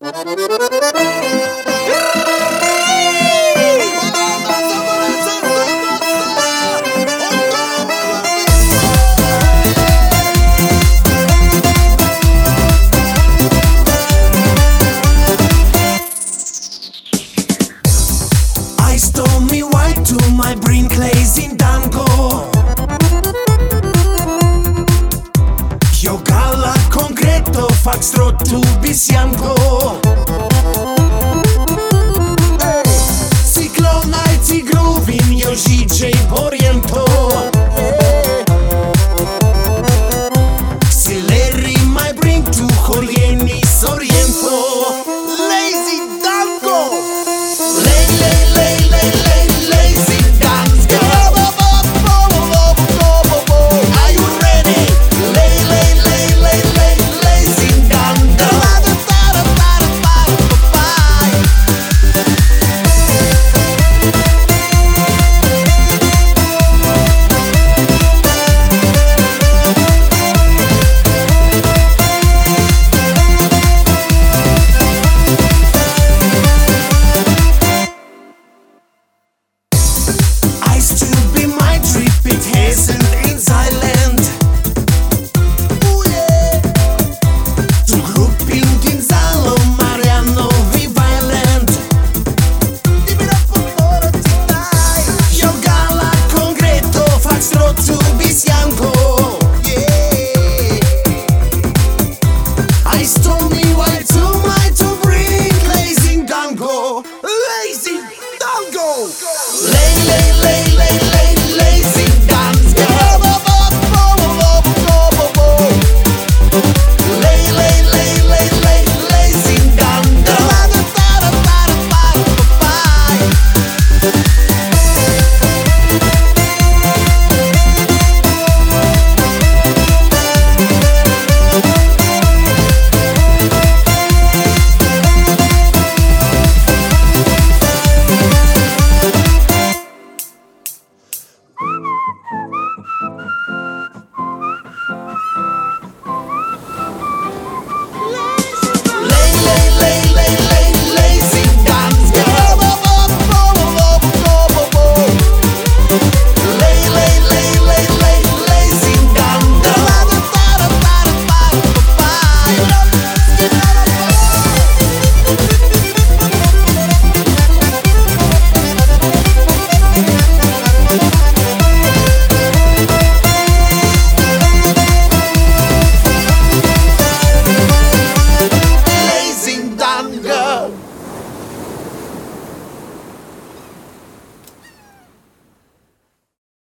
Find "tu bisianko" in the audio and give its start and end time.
28.44-29.54